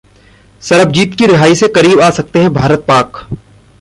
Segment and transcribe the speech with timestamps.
[0.61, 3.25] 'सरबजीत की रिहाई से करीब आ सकते हैं भारत, पाक'